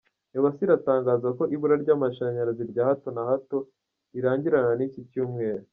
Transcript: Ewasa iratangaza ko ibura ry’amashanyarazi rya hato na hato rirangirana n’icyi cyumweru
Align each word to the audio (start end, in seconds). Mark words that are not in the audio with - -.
Ewasa 0.35 0.59
iratangaza 0.65 1.27
ko 1.37 1.43
ibura 1.55 1.75
ry’amashanyarazi 1.83 2.63
rya 2.71 2.83
hato 2.89 3.07
na 3.15 3.23
hato 3.29 3.57
rirangirana 4.13 4.71
n’icyi 4.75 5.01
cyumweru 5.11 5.65